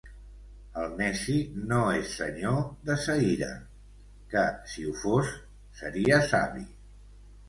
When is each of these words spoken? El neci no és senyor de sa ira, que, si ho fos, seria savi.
El 0.83 0.93
neci 0.99 1.33
no 1.71 1.81
és 1.97 2.15
senyor 2.21 2.57
de 2.89 2.95
sa 3.03 3.17
ira, 3.33 3.49
que, 4.33 4.47
si 4.71 4.87
ho 4.87 4.95
fos, 5.03 5.29
seria 5.83 6.19
savi. 6.33 6.65